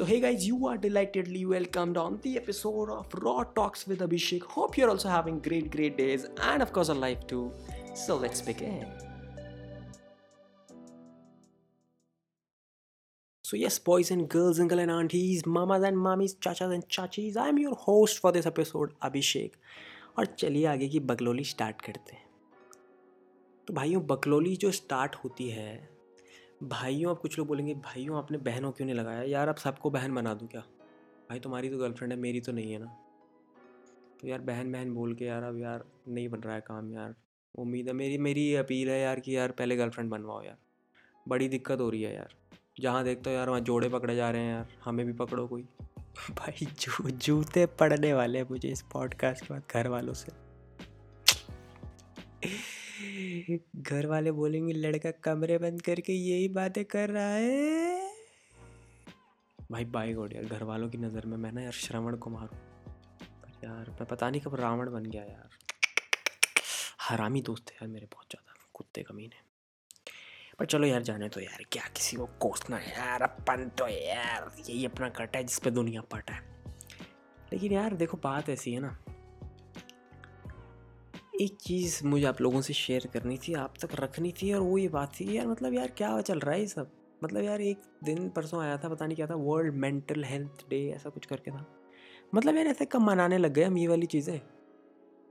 So, 0.00 0.06
hey 0.06 0.18
guys, 0.18 0.46
you 0.46 0.66
are 0.66 0.78
delightedly 0.78 1.44
welcomed 1.44 1.98
on 1.98 2.18
the 2.22 2.38
episode 2.38 2.88
of 2.88 3.06
Raw 3.22 3.42
Talks 3.44 3.86
with 3.86 4.00
Abhishek. 4.00 4.42
Hope 4.44 4.78
you're 4.78 4.88
also 4.88 5.10
having 5.10 5.40
great, 5.40 5.70
great 5.70 5.98
days 5.98 6.24
and, 6.40 6.62
of 6.62 6.72
course, 6.72 6.88
a 6.88 6.94
life 6.94 7.26
too. 7.26 7.52
So, 7.92 8.16
let's 8.16 8.40
begin. 8.40 8.86
So, 13.44 13.58
yes, 13.58 13.78
boys 13.78 14.10
and 14.10 14.26
girls, 14.26 14.58
uncle 14.58 14.78
and 14.78 14.90
aunties, 14.90 15.44
mamas 15.44 15.82
and 15.82 15.98
mummies, 15.98 16.34
chachas 16.36 16.72
and 16.72 16.88
chachis, 16.88 17.36
I'm 17.36 17.58
your 17.58 17.74
host 17.74 18.20
for 18.20 18.32
this 18.32 18.46
episode, 18.46 18.94
Abhishek. 19.02 19.50
और 20.18 20.26
चलिए 20.26 20.66
आगे 20.66 20.88
की 20.88 21.00
बकलोली 21.12 21.44
start 21.44 21.82
करते 21.82 22.16
हैं 22.16 22.28
तो 23.66 23.74
भाइयों 23.74 24.06
बकलोली 24.06 24.56
जो 24.56 24.70
start 24.70 25.14
होती 25.24 25.50
है 25.50 25.99
भाइयों, 26.62 27.10
अब 27.10 27.18
कुछ 27.18 27.38
लोग 27.38 27.48
बोलेंगे, 27.48 27.74
भाइयों, 27.74 28.18
आपने 28.18 28.38
बहनों 28.38 28.72
क्यों 28.72 28.86
नहीं 28.86 28.96
लगाया? 28.96 29.22
यार, 29.22 29.48
अब 29.48 29.56
सबको 29.56 29.90
बहन 29.90 30.14
बना 30.14 30.34
दूँ 30.34 30.48
क्या? 30.48 30.60
भाई, 31.30 31.40
तुम्हारी 31.40 31.70
तो 31.70 31.78
गर्लफ्रेंड 31.78 32.12
है, 32.12 32.18
मेरी 32.18 32.40
तो 32.40 32.52
नहीं 32.52 32.72
है 32.72 32.78
ना। 32.78 32.96
तो 34.20 34.28
यार 34.28 34.40
बहन 34.40 34.72
बहन 34.72 34.94
बोल 34.94 35.14
के, 35.14 35.24
यार, 35.24 35.42
अब 35.42 35.58
यार, 35.58 35.84
नहीं 36.08 36.28
बन 36.28 36.40
रहा 36.40 36.54
है 36.54 36.60
काम 36.60 36.92
यार। 36.92 37.14
उम्मीद 37.54 37.86
है, 37.86 37.92
मेरी 37.92 38.18
मेरी 38.18 38.54
अपील 38.54 38.90
है 38.90 39.00
यार 39.00 39.20
कि 39.20 39.36
यार, 39.36 39.50
पहले 39.50 39.76
गर्लफ्रेंड 39.76 40.10
बनवाओ 40.10 40.42
यार। 40.42 40.56
बड़ी 41.28 41.48
दिक्कत 41.48 41.80
हो 41.80 41.90
रही 41.90 42.02
है 42.02 42.14
यार। 42.14 42.34
जहाँ 42.80 43.04
देखते 43.04 43.30
हो 43.30 43.36
यार, 43.36 43.48
वहाँ 43.48 43.60
जोड़े 43.60 43.88
पकड़े 43.88 44.16
जा 44.16 44.30
रहे 44.30 44.42
हैं 44.42 44.54
यार। 44.54 44.68
हमें 44.84 45.06
भी 45.06 45.12
पकड़ो 45.12 45.46
कोई। 45.48 45.62
भाई, 46.30 46.66
जू, 46.66 47.10
जूते 47.10 47.66
पड़ने 47.66 48.14
वाले 48.14 48.38
हैं 48.38 48.46
मुझे 48.50 48.68
इस 48.68 48.82
पॉडकास्ट 48.82 49.46
के 49.46 49.54
बाद 49.54 49.62
घर 49.70 49.88
वालों 49.88 50.14
से। 50.14 50.50
घर 53.78 54.06
वाले 54.06 54.30
बोलेंगे, 54.32 54.72
लड़का 54.72 55.10
कमरे 55.24 55.58
बंद 55.58 55.82
करके 55.82 56.12
यही 56.12 56.48
बातें 56.50 56.84
कर 56.84 57.10
रहा 57.10 57.28
है। 57.28 58.08
भाई 59.58 59.84
बाई 59.86 60.12
गोड 60.12 60.32
यार, 60.32 60.44
घर 60.44 60.62
वालों 60.64 60.88
की 60.90 60.98
नज़र 60.98 61.26
में 61.26 61.36
मैं 61.36 61.52
ना 61.52 61.62
यार 61.62 61.72
श्रवण 61.72 62.16
कुमार 62.16 62.48
हूँ 62.48 62.58
यार, 63.64 63.90
मैं 63.90 64.06
पता 64.06 64.30
नहीं 64.30 64.40
कब 64.40 64.54
रावण 64.54 64.90
बन 64.92 65.04
गया 65.04 65.22
यार। 65.22 65.48
हरामी 67.00 67.40
दोस्त 67.42 67.70
है 67.70 67.76
यार 67.76 67.88
मेरे 67.88 68.06
बहुत 68.06 68.26
ज़्यादा, 68.30 68.54
कुत्ते 68.74 69.02
कमीने 69.02 69.48
पर 70.58 70.66
चलो 70.66 70.86
यार, 70.86 71.02
जाने 71.02 71.28
तो 71.28 71.40
यार, 71.40 71.64
क्या 71.72 71.82
किसी 71.96 72.16
को 72.16 72.26
कोसना 72.40 72.76
है 72.76 72.92
यार, 72.92 73.22
अपन 73.22 73.68
तो 73.78 73.88
यार, 73.88 74.50
यही 74.68 74.84
अपना 74.84 75.08
कट 75.08 75.36
है 75.36 75.42
जिसपे 75.44 75.70
दुनिया 75.70 76.00
पट 76.12 76.30
है। 76.30 76.38
लेकिन 77.52 77.72
यार, 77.72 77.94
देखो 77.94 78.16
बात 78.16 78.48
ऐसी 78.48 78.72
है 78.72 78.80
ना 78.80 78.96
एक 81.40 81.56
चीज़ 81.56 82.04
मुझे 82.04 82.24
आप 82.26 82.40
लोगों 82.40 82.60
से 82.60 82.72
शेयर 82.74 83.06
करनी 83.12 83.36
थी, 83.38 83.52
आप 83.54 83.74
तक 83.82 83.88
रखनी 84.00 84.32
थी 84.32 84.52
और 84.52 84.60
वो 84.60 84.78
ये 84.78 84.88
बात 84.88 85.12
थी 85.20 85.36
यार 85.36 85.46
मतलब 85.46 85.74
यार 85.74 85.88
क्या 85.88 86.20
चल 86.20 86.38
रहा 86.38 86.54
है 86.54 86.60
ये 86.60 86.66
सब? 86.66 86.90
मतलब 87.24 87.44
यार 87.44 87.60
एक 87.60 87.82
दिन 88.04 88.28
परसों 88.28 88.62
आया 88.62 88.76
था, 88.76 88.88
पता 88.88 89.06
नहीं 89.06 89.16
क्या 89.16 89.26
था 89.26 89.34
वर्ल्ड 89.34 89.74
मेंटल 89.74 90.24
हेल्थ 90.24 90.64
डे 90.70 90.80
ऐसा 90.90 91.10
कुछ 91.10 91.26
करके 91.26 91.50
था। 91.50 91.64
मतलब 92.34 92.56
यार 92.56 92.66
ऐसे 92.66 92.84
कब 92.84 93.00
मनाने 93.00 93.38
लग 93.38 93.52
गए 93.52 93.62
हम 93.62 93.78
ये 93.78 93.86
वाली 93.88 94.06
चीज़ें। 94.06 94.40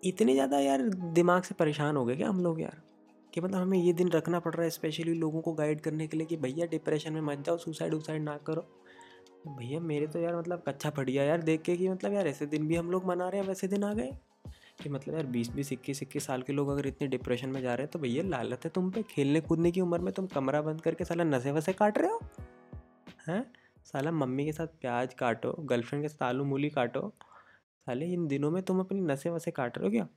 इतनी 0.04 0.34
ज़्यादा 0.34 0.60
यार 0.60 0.82
दिमाग 1.14 1.44
से 1.44 1.56
परेशान 1.56 1.98
हो 1.98 2.06
गए 2.06 2.16
क्या 2.16 2.30
हम 2.30 2.44
लोग 2.44 2.62
यार? 2.62 2.82
कि 3.34 3.42
मतलब 3.42 3.60
हमें 3.60 3.78
ये 3.78 3.94
दिन 3.94 4.10
रखना 4.10 4.40
पड़ 4.40 4.54
रहा 4.54 4.64
है 4.64 4.70
स्पेशली 4.70 5.14
लोगों 5.14 5.42
को 5.42 5.54
गाइड 5.54 5.82
करने 5.82 6.08
के 6.08 6.18
लिए 6.18 6.28
कि 6.28 6.38
भैया 6.38 6.66
डिप्रेशन 6.66 7.14
में 7.14 7.22
मत 7.22 7.46
जाओ 7.46 7.58
सुसाइड 7.58 7.94
उसाइड 7.94 8.22
ना 8.22 8.38
करो। 8.38 8.62
भैया 9.48 9.80
मेरे 9.80 10.08
तो 10.08 10.20
यार 10.20 10.36
मतलब 10.36 10.64
कच्चा 10.68 10.90
फट 10.90 11.10
गया 11.10 11.24
यार 11.24 11.42
देख 11.42 11.62
के 11.62 11.78
कि 11.78 11.90
मतलब 11.90 12.14
यार 12.14 12.28
ऐसे 12.28 12.46
दिन 12.46 12.68
भी 12.68 12.76
हम 12.76 12.92
लोग 12.92 13.06
मना 13.06 13.30
रहे 13.30 13.42
हैं 13.42 13.48
वैसे 13.48 13.68
दिन 13.68 13.84
आ 13.84 13.94
गए। 13.94 14.16
कि 14.80 14.89
मतलब 14.89 15.16
यार 15.16 15.25
बीस 15.25 15.49
बीस, 15.49 15.72
इक्कीस 15.73 16.02
इक्कीस 16.03 16.25
साल 16.25 16.41
के 16.41 16.53
लोग 16.53 16.69
अगर 16.69 16.88
इतने 16.88 17.08
डिप्रेशन 17.08 17.49
में 17.49 17.61
जा 17.61 17.73
रहे 17.73 17.83
हैं 17.83 17.91
तो 17.91 17.99
भैया 17.99 18.23
लालत 18.23 18.66
है 18.66 18.69
तुम 18.69 18.89
पे। 18.91 19.02
खेलने, 19.03 19.41
कूदने 19.41 19.72
की 19.72 19.81
उम्र 19.81 19.99
में 19.99 20.13
तुम 20.13 20.27
कमरा 20.27 20.61
बंद 20.61 20.81
करके 20.81 21.05
साला 21.05 21.23
नशे 21.23 21.52
वसे 21.52 21.73
काट 21.73 21.97
रहे 21.97 22.11
हो? 22.11 22.19
हैं? 23.27 23.52
साला 23.85 24.11
मम्मी 24.11 24.45
के 24.45 24.52
साथ 24.52 24.67
प्याज 24.81 25.13
काटो 25.13 25.52
गर्लफ्रेंड 25.61 26.03
के 26.03 26.09
साथ 26.09 26.23
आलू 26.23 26.45
मूली 26.45 26.69
काटो, 26.69 27.13
साले 27.88 28.05
इन 28.05 28.28
दिनों 28.28 28.51
में 28.51 28.62
तुम 28.63 28.79
अपनी 28.79 29.01
नशे 29.01 29.29
वसे 29.29 29.51
काट 29.51 29.78
रहे 29.78 29.88
हो 29.88 29.91
क्या? 29.91 30.07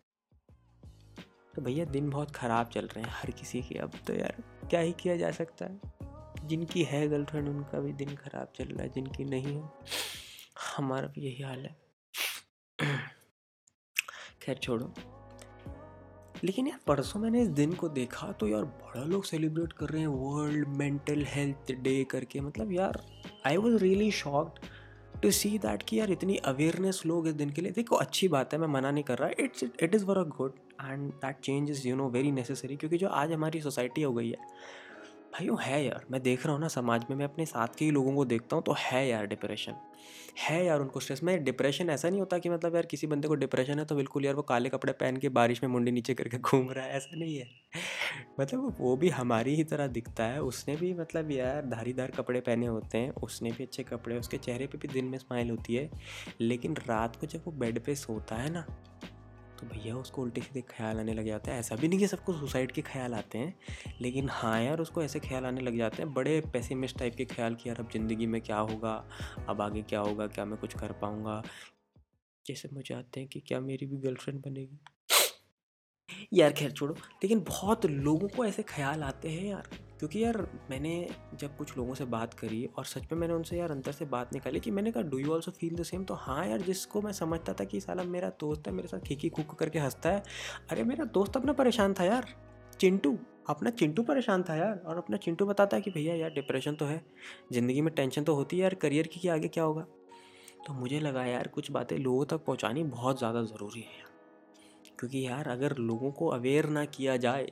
तो 1.55 1.63
भैया 1.63 1.85
दिन 1.85 2.11
बहुत 2.11 2.31
ख़राब 2.31 2.69
चल 2.69 2.87
रहे 2.87 3.05
हैं 3.05 3.11
हर 3.13 3.31
किसी 3.31 3.63
के, 3.63 3.79
अब 3.79 3.93
तो 4.07 4.15
यार 4.15 4.43
क्या 4.71 4.81
ही 4.81 4.93
किया 4.93 5.17
जा 5.17 5.31
सकता 5.31 5.67
है? 5.67 5.81
जिनकी 6.49 6.83
है 6.83 7.09
गर्लफ्रेंड 7.09 7.49
उनका 7.49 7.79
भी 7.79 7.93
दिन 7.93 8.15
ख़राब 8.17 8.53
चल 8.57 8.65
रहा 8.65 8.83
है, 8.83 8.89
जिनकी 8.89 9.25
नहीं 9.25 9.57
है, 9.57 9.71
हमारा 10.77 11.07
भी 11.07 11.21
यही 11.21 11.43
हाल 11.43 11.59
है। 11.59 11.82
खैर 14.43 14.57
छोड़ो। 14.57 14.93
लेकिन 16.45 16.67
यार, 16.67 16.79
परसों 16.87 17.21
मैंने 17.21 17.43
इस 17.43 17.49
दिन 17.49 17.73
को 17.73 17.89
देखा 17.89 18.31
तो 18.33 18.49
यार 18.49 18.65
बड़ा 18.65 19.05
लोग 19.05 19.25
सेलिब्रेट 19.25 19.73
कर 19.73 19.89
रहे 19.89 20.01
हैं 20.01 20.09
वर्ल्ड 20.09 20.69
मेंटल 20.69 21.25
हेल्थ 21.29 21.73
डे 21.83 22.03
करके। 22.05 22.41
मतलब 22.41 22.73
यार 22.73 23.01
I 23.47 23.57
was 23.57 23.77
really 23.77 24.11
shocked 24.11 24.59
to 25.23 25.31
see 25.31 25.59
that 25.59 25.83
कि 25.83 25.99
यार 26.01 26.11
इतनी 26.11 26.37
अवेयरनेस 26.37 27.03
लोग 27.07 27.29
इस 27.29 27.35
दिन 27.35 27.51
के 27.51 27.63
लिए। 27.63 27.73
देखो, 27.73 27.97
अच्छी 27.97 28.29
बात 28.29 28.53
है, 28.53 28.59
मैं 28.61 28.69
मना 28.69 28.91
नहीं 28.91 29.05
कर 29.05 29.19
रहा। 29.19 29.31
It's 29.39 29.65
it 29.83 29.95
is 29.95 30.05
were 30.05 30.19
a 30.19 30.25
good 30.39 30.53
end 30.83 31.13
that 31.13 31.41
change 31.41 31.71
is 31.71 31.89
you 31.89 31.97
know 31.97 32.09
very 32.09 32.31
necessary 32.33 32.77
क्योंकि 32.77 32.99
जो 32.99 33.09
आज 33.09 33.33
हमारी 33.33 33.61
सोसाइटी 33.61 34.03
हो 34.03 34.13
गई 34.13 34.31
है 34.31 34.39
भाई 35.33 35.49
वो 35.49 35.57
है 35.57 35.85
यार, 35.85 36.05
मैं 36.11 36.21
देख 36.23 36.45
रहा 36.47 36.53
हूँ 36.53 36.61
ना 36.61 36.69
समाज 36.69 37.05
में, 37.11 37.17
मैं 37.17 37.25
अपने 37.25 37.45
साथ 37.47 37.77
के 37.79 37.85
ही 37.85 37.91
लोगों 37.91 38.15
को 38.15 38.25
देखता 38.25 38.57
हूँ 38.57 38.63
तो 38.65 38.75
है 38.79 39.07
यार 39.09 39.27
डिप्रेशन 39.27 39.75
है 40.39 40.65
यार 40.65 40.81
उनको 40.81 41.01
स्ट्रेस 41.01 41.23
में 41.23 41.45
डिप्रेशन 41.45 41.91
ऐसा 41.91 42.09
नहीं 42.09 42.21
होता 42.21 42.39
कि 42.39 42.49
मतलब 42.49 42.75
यार 42.75 42.87
किसी 42.87 43.07
बंदे 43.07 43.29
को 43.29 43.35
डिप्रेशन 43.35 43.79
है 43.79 43.85
तो 43.85 43.97
बिल्कुल 43.97 44.25
यार 44.25 44.35
वो 44.35 44.43
काले 44.43 44.69
कपड़े 44.69 44.93
पहन 44.93 45.17
के 45.17 45.29
बारिश 45.29 45.63
में 45.63 45.71
मुंडी 45.71 45.91
नीचे 45.91 46.15
करके 46.15 46.39
घूम 46.39 46.71
रहा 46.71 46.85
है, 46.85 46.93
ऐसा 46.93 47.17
नहीं 47.17 47.37
है। 47.37 47.49
मतलब 48.41 48.77
वो 48.81 48.97
भी 48.97 49.09
हमारी 49.09 49.55
ही 49.55 49.65
तरह 49.65 49.87
दिखता 49.87 50.25
है, 50.25 50.43
उसने 50.43 50.77
भी 50.77 50.93
मतलब 50.95 51.31
यार 51.31 51.67
धारीदार 51.67 52.11
कपड़े 52.11 52.41
पहने 52.41 52.67
होते 52.67 52.99
हैं, 52.99 53.11
उसने 53.11 53.51
भी 53.51 53.65
अच्छे 53.65 53.83
कपड़े, 53.83 54.19
उसके 54.19 54.39
चेहरे 54.39 54.67
पे 54.67 54.79
भी 54.79 54.89
दिन 54.89 55.05
में 55.05 55.19
स्माइल 55.19 55.51
होती 55.51 55.75
है, 55.75 55.91
लेकिन 56.41 56.77
रात 56.89 57.17
को 57.17 57.27
जब 57.27 57.43
वो 57.47 57.53
बेड 57.53 57.85
पे 57.85 57.95
सोता 57.95 58.37
है 58.37 58.51
ना 58.53 58.65
तो 59.63 59.69
भैया 59.69 59.97
उसको 59.97 60.23
उल्टे 60.23 60.41
सीधे 60.41 60.61
ख्याल 60.61 61.01
आने 61.01 61.15
लग 61.15 61.27
जाता 61.27 61.53
है। 61.53 61.59
ऐसा 61.59 61.77
भी 61.77 61.89
नहीं 61.89 61.99
कि 61.99 62.07
सबको 62.07 62.33
सुसाइड 62.33 62.73
के 62.73 62.83
ख्याल 62.83 63.15
आते 63.15 63.39
हैं, 63.39 63.55
लेकिन 64.01 64.29
हाँ 64.29 64.63
यार, 64.63 64.81
उसको 64.81 65.03
ऐसे 65.03 65.21
ख्याल 65.21 65.47
आने 65.47 65.61
लग 65.61 65.77
जाते 65.77 66.03
हैं। 66.03 66.15
बड़े 66.15 66.41
पैसिमिस्ट 66.41 66.99
टाइप 66.99 67.15
के 67.15 67.25
ख्याल 67.25 67.55
कि 67.55 67.69
यार, 67.69 67.79
अब 67.81 67.91
ज़िंदगी 67.91 68.27
में 68.27 68.41
क्या 68.41 68.59
होगा, 68.59 69.09
अब 69.49 69.61
आगे 69.61 69.83
क्या 69.83 70.01
होगा, 70.01 70.27
क्या 70.27 70.45
मैं 70.45 70.59
कुछ 70.59 70.75
कर 70.75 70.93
पाऊँगा? 70.93 71.43
जैसे 72.47 72.69
मुझे 72.73 72.95
आते 72.95 73.21
हैं 73.21 73.29
कि 73.29 73.41
क्या 73.41 73.61
मेरी 73.61 73.87
भी 73.87 73.97
गर्लफ्रेंड 73.97 74.41
बनेगी? 74.41 74.79
यार 76.33 76.53
खैर 76.53 76.71
छोड़ो, 76.71 76.95
लेकिन 76.95 77.41
बहुत 77.41 77.87
लोगों 77.87 78.29
को 78.29 78.45
ऐसे 78.45 78.63
ख्याल 78.65 79.03
आते 79.03 79.29
हैं 79.29 79.45
यार। 79.45 79.69
क्योंकि 79.99 80.23
यार 80.23 80.37
मैंने 80.71 81.09
जब 81.41 81.57
कुछ 81.57 81.77
लोगों 81.77 81.95
से 81.95 82.05
बात 82.05 82.33
करी 82.35 82.65
और 82.79 82.85
सच 82.85 83.03
में 83.13 83.19
मैंने 83.19 83.35
उनसे 83.35 83.59
यार 83.59 83.71
अंदर 83.71 83.93
से 83.93 84.05
बात 84.05 84.33
निकाली 84.35 84.61
कि 84.61 84.71
मैंने 84.71 84.91
कहा 84.93 85.03
do 85.03 85.19
you 85.19 85.33
also 85.33 85.51
feel 85.51 85.75
the 85.77 85.83
same 85.83 86.05
तो 86.05 86.15
हाँ 86.15 86.47
यार, 86.47 86.61
जिसको 86.61 87.03
मैं 87.03 87.13
समझता 87.13 87.53
था 87.53 87.65
कि 87.65 87.81
साला 87.81 88.05
मेरा 88.05 88.29
दोस्त 88.41 88.67
है, 88.67 88.73
मेरे 88.73 88.89
साथ 88.89 89.01
खीखी 89.01 89.29
खुक 89.31 89.55
करके 89.59 89.79
हंसता 89.79 90.11
है। 90.11 90.23
अरे 90.71 90.85
मेरा 90.85 91.05
दोस्त 91.05 91.37
अपना 91.37 91.53
परेशान 91.53 91.95
था 91.95 92.05
यार, 92.05 92.27
चिंटू, 92.81 93.17
अपना 93.49 93.71
चिंटू 93.71 94.03
परेशान 94.03 94.43
था 94.43 94.55
यार। 94.55 94.83
और 94.87 94.97
अपना 94.97 95.17
चिंटू 95.17 95.47
बताता 95.47 95.77
है 95.77 95.83
कि 95.83 95.91
भैया 95.91 96.15
यार 96.15 96.31
डिप्रेशन 96.31 96.75
तो 96.75 96.85
है, 96.85 97.03
ज़िंदगी 97.53 97.81
में 97.81 97.95
टेंशन 97.95 98.25
तो 98.25 98.35
होती 98.35 98.57
है 98.57 98.63
यार 98.63 98.75
करियर 98.75 99.07
की 99.07 99.29
आगे 99.29 99.49
क्या 99.49 99.65
होगा? 99.65 99.87
तो 100.67 100.73
मुझे 100.73 101.01
लगा 101.01 101.25
यार 101.25 101.49
कुछ 101.49 101.71
बातें 101.71 101.97
लोगों 101.99 102.25
तक 102.27 102.45
पहुँचानी 102.45 102.85
बहुत 102.87 103.19
ज़्यादा 103.19 103.43
ज़रूरी 103.45 103.81
है 103.81 103.99
यार। 103.99 104.11
क्योंकि 104.99 105.27
यार 105.27 105.49
अगर 105.49 105.77
लोगों 105.79 106.11
को 106.13 106.29
अवेयर 106.29 106.69
ना 106.69 106.85
किया 106.87 107.17
जाए 107.17 107.47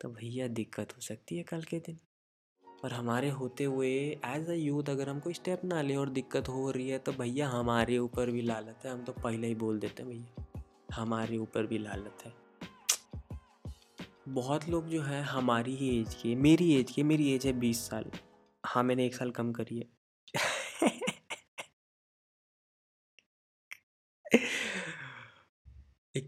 तो 0.00 0.08
भैया 0.10 0.48
दिक्कत 0.50 0.92
हो 0.96 1.00
सकती 1.00 1.36
है 1.36 1.42
कल 1.42 1.62
के 1.62 1.78
दिन। 1.78 1.98
और 2.84 2.92
हमारे 2.92 3.28
होते 3.30 3.64
हुए 3.64 3.88
एज 4.26 4.48
अ 4.50 4.54
यूथ 4.54 4.88
अगर 4.90 5.08
हम 5.08 5.20
कोई 5.20 5.34
स्टेप 5.34 5.64
ना 5.64 5.82
लें 5.82 5.96
और 5.96 6.08
दिक्कत 6.10 6.48
हो 6.48 6.70
रही 6.70 6.88
है 6.88 6.98
तो 6.98 7.12
भैया 7.12 7.48
हमारे 7.48 7.98
ऊपर 7.98 8.30
भी 8.30 8.42
लालत 8.42 8.84
है। 8.84 8.90
हम 8.90 9.04
तो 9.04 9.12
पहले 9.14 9.46
ही 9.46 9.54
बोल 9.54 9.78
देते 9.78 10.02
हैं 10.02 10.10
भैया, 10.10 10.54
हमारे 10.94 11.36
ऊपर 11.38 11.66
भी 11.66 11.78
लालत 11.78 12.24
है। 12.24 12.32
बहुत 14.30 14.68
लोग 14.68 14.88
जो 14.88 15.00
है, 15.02 15.22
हमारी 15.22 15.74
ही 15.76 15.88
एज 16.00 16.14
के, 16.14 16.34
मेरी 16.36 16.72
एज 16.74 16.90
के, 16.90 17.02
मेरी 17.02 17.32
एज 17.32 17.46
है 17.46 17.52
बीस 17.52 17.88
साल। 17.88 18.10
हाँ 18.64 18.82
मैंने 18.82 19.06
एक 19.06 19.14
साल 19.14 19.30
कम 19.30 19.52
करी 19.52 19.78
है। 19.78 19.88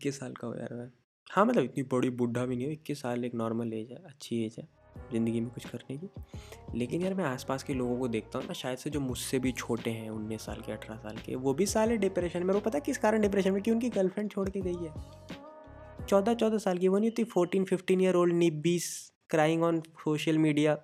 इक्कीस 0.06 0.18
साल 0.20 0.32
का 0.32 0.46
हो 0.46 0.54
यार 0.54 0.74
मैं। 0.74 0.88
हाँ 1.30 1.44
मतलब 1.46 1.64
इतनी 1.64 1.82
बड़ी 1.84 2.10
बुढ़ा 2.10 2.44
भी 2.46 2.56
नहीं 2.56 2.66
हो, 2.66 2.72
इक्कीस 2.72 3.00
साल 3.02 3.24
एक 3.24 3.34
नॉर्मल 3.34 3.72
एज 3.72 3.90
है, 3.90 3.96
अच्छी 4.06 4.36
एज 4.44 4.56
है, 4.58 4.66
ज़िंदगी 5.12 5.40
में 5.40 5.48
कुछ 5.50 5.64
करने 5.66 5.96
की 5.96 6.78
लेकिन 6.78 7.02
यार 7.02 7.14
मैं 7.14 7.24
आसपास 7.24 7.62
के 7.62 7.74
लोगों 7.74 7.98
को 7.98 8.08
देखता 8.08 8.38
हूँ 8.38 8.46
ना, 8.46 8.52
शायद 8.52 8.78
से 8.78 8.90
जो 8.90 9.00
मुझसे 9.00 9.38
भी 9.38 9.52
छोटे 9.52 9.90
हैं, 9.90 10.10
उन्नीस 10.10 10.42
साल 10.42 10.60
के, 10.60 10.72
अठारह 10.72 10.98
साल 10.98 11.16
के, 11.16 11.34
वो 11.36 11.54
भी 11.54 11.66
साल 11.66 11.90
है 11.90 11.96
डिप्रेशन 11.96 12.42
में। 12.42 12.52
वो 12.54 12.60
पता 12.60 12.78
किस 12.80 12.98
कारण 12.98 13.22
डिप्रेशन 13.22 13.52
में? 13.52 13.62
कि 13.62 13.70
उनकी 13.70 13.88
गर्लफ्रेंड 13.90 14.30
छोड़ 14.30 14.48
के 14.48 14.60
गई 14.60 14.76
है। 14.76 16.06
चौदह 16.06 16.34
चौदह 16.34 16.58
साल 16.58 16.78
की, 16.78 16.88
वो 16.88 16.98
नहीं 16.98 17.10
होती 17.10 17.24
fourteen 17.24 17.64
fifteen 17.64 18.00
year 18.00 18.14
old 18.14 18.34
निब्बीस 18.34 18.88
crying 19.30 19.62
on 19.62 19.80
social 19.96 20.38
media 20.38 20.78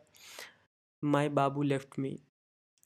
my 1.03 1.29
Babu 1.31 1.63
left 1.63 1.99
मी 1.99 2.19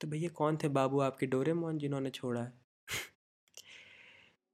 तो 0.00 0.08
भैया 0.08 0.28
कौन 0.34 0.56
थे 0.56 0.68
बाबू 0.70 1.00
आपके? 1.00 1.26
डोरे 1.26 1.52
मोहन 1.54 1.78
जिन्होंने 1.78 2.10
छोड़ा 2.10 2.40
है। 2.40 2.65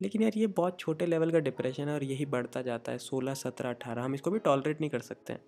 लेकिन 0.03 0.23
यार 0.23 0.33
ये 0.37 0.47
बहुत 0.47 0.79
छोटे 0.79 1.07
लेवल 1.07 1.31
का 1.31 1.39
डिप्रेशन 1.39 1.89
है 1.89 1.95
और 1.95 2.05
यही 2.05 2.27
बढ़ता 2.27 2.63
जाता 2.63 2.93
है, 2.93 2.99
सोलह, 2.99 3.35
सत्रह, 3.35 3.71
अठारह, 3.71 4.03
हम 4.03 4.15
इसको 4.15 4.31
भी 4.31 4.39
टॉलरेट 4.39 4.81
नहीं 4.81 4.91
कर 4.91 5.01
सकते। 5.01 5.33
हैं 5.33 5.43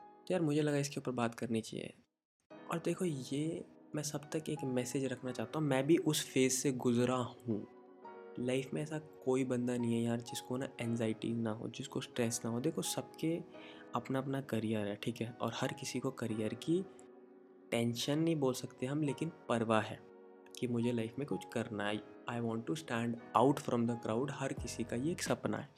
तो 0.00 0.34
यार 0.34 0.42
मुझे 0.42 0.62
लगा 0.62 0.76
इसके 0.76 1.00
ऊपर 1.00 1.12
बात 1.12 1.34
करनी 1.34 1.60
चाहिए। 1.60 1.94
और 2.70 2.78
देखो 2.78 3.04
ये 3.04 3.64
मैं 3.94 4.02
सब 4.02 4.30
तक 4.32 4.48
एक 4.48 4.64
मैसेज 4.64 5.04
रखना 5.04 5.32
चाहता 5.32 5.58
हूँ, 5.58 5.66
मैं 5.68 5.86
भी 5.86 5.96
उस 5.96 6.24
फ़ेज़ 6.32 6.52
से 6.52 6.72
गुज़रा 6.72 7.16
हूँ। 7.16 7.66
लाइफ 8.38 8.70
में 8.74 8.82
ऐसा 8.82 8.98
कोई 9.24 9.44
बंदा 9.44 9.76
नहीं 9.76 9.94
है 9.94 10.02
यार 10.02 10.20
जिसको 10.20 10.56
ना 10.56 10.68
एनजाइटी 10.80 11.32
ना 11.32 11.50
हो, 11.50 11.68
जिसको 11.68 12.00
स्ट्रेस 12.00 12.40
ना 12.44 12.50
हो। 12.50 12.60
देखो 12.60 12.82
सबके 12.82 13.36
अपना 13.94 14.18
अपना 14.18 14.40
करियर 14.40 14.86
है, 14.86 14.96
ठीक 14.96 15.20
है? 15.20 15.30
और 15.40 15.52
हर 15.54 15.72
किसी 15.72 16.00
को 16.00 16.10
करियर 16.10 16.54
की 16.54 16.84
टेंशन 17.70 18.18
नहीं 18.18 18.36
बोल 18.36 18.54
सकते 18.54 18.86
हम, 18.86 19.02
लेकिन 19.02 19.32
परवाह 19.48 19.80
है 19.80 19.98
कि 20.58 20.66
मुझे 20.66 20.92
लाइफ 20.92 21.14
में 21.18 21.26
कुछ 21.28 21.44
करना 21.52 21.86
है। 21.86 22.13
I 22.28 22.40
want 22.40 22.66
to 22.66 22.74
stand 22.74 23.16
out 23.36 23.58
from 23.58 23.86
the 23.86 23.98
crowd 24.02 24.30
हर 24.34 24.52
किसी 24.52 24.84
का 24.84 24.96
ये 24.96 25.12
एक 25.12 25.22
सपना 25.22 25.58
है। 25.58 25.68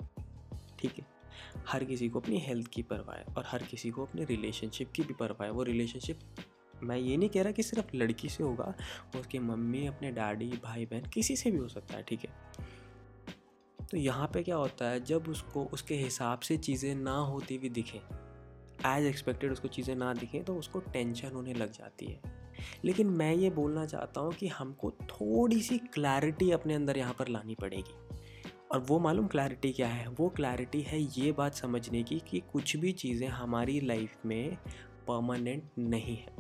ठीक 0.79 0.99
है? 0.99 1.07
हर 1.67 1.85
किसी 1.85 2.09
को 2.09 2.21
अपनी 2.21 2.39
हेल्थ 2.39 2.67
की 2.67 2.83
परवाह 2.83 3.17
है 3.17 3.25
और 3.37 3.45
हर 3.47 3.63
किसी 3.63 3.91
को 3.91 4.05
अपने 4.07 4.25
रिलेशनशिप 4.25 4.93
की 4.93 5.03
भी 5.03 5.15
परवाह 5.15 5.45
है। 5.45 5.53
वो 5.53 5.63
रिलेशनशिप 5.63 6.19
मैं 6.83 6.97
ये 6.97 7.17
नहीं 7.17 7.29
कह 7.29 7.43
रहा 7.43 7.53
कि 7.53 7.63
सिर्फ़ 7.63 7.97
लड़की 7.97 8.29
से 8.29 8.43
होगा, 8.45 8.75
उसकी 9.19 9.39
मम्मी, 9.39 9.87
अपने 9.87 10.11
डैडी 10.13 10.49
भाई 10.65 10.87
बहन 10.87 11.09
किसी 11.11 11.37
से 11.37 11.51
भी 11.51 11.59
हो 11.59 11.69
सकता 11.69 11.97
है। 11.97 12.03
ठीक 12.03 12.21
है? 12.21 12.31
तो 13.91 13.97
यहाँ 13.97 14.27
पे 14.27 14.43
क्या 14.43 14.57
होता 14.57 14.89
है, 14.89 15.05
जब 15.05 15.29
उसको, 15.29 15.65
उसके 15.65 15.95
हिसाब 15.95 16.41
से 16.41 16.57
चीज़ें 16.57 16.95
ना 16.95 17.17
होती 17.17 17.57
हुई 17.57 17.69
दिखें 17.69 18.01
एज 18.87 19.05
एक्सपेक्टेड 19.05 19.53
उसको 19.53 19.69
चीज़ें 19.69 19.95
ना 19.95 20.13
दिखें 20.15 20.45
तो 20.45 20.55
उसको 20.57 20.81
टेंशन 20.81 21.29
होने 21.29 21.55
लग 21.55 21.73
जाती 21.73 22.07
है। 22.07 22.21
लेकिन 22.85 23.11
मैं 23.11 23.33
ये 23.35 23.51
बोलना 23.51 23.85
चाहता 23.87 24.21
हूँ 24.21 24.33
कि 24.33 24.49
हमको 24.49 24.91
थोड़ी 25.03 25.61
सी 25.63 25.79
क्लैरिटी 25.95 26.51
अपने 26.51 26.75
अंदर 26.75 26.99
यहाँ 26.99 27.15
पर 27.19 27.29
लानी 27.29 27.55
पड़ेगी। 27.55 27.95
और 28.73 28.81
वो 28.81 28.99
मालूम 28.99 29.27
क्लैरिटी 29.27 29.73
क्या 29.73 29.89
है? 29.89 30.09
वो 30.09 30.29
क्लैरिटी 30.29 30.81
है 30.83 31.01
ये 31.19 31.33
बात 31.33 31.55
समझने 31.55 32.03
की 32.03 32.21
कि 32.29 32.43
कुछ 32.53 32.77
भी 32.77 32.93
चीज़ें 32.95 33.29
हमारी 33.29 33.81
लाइफ 33.81 34.17
में 34.27 34.57
परमानेंट 35.09 35.71
नहीं 35.79 36.17
है। 36.17 36.35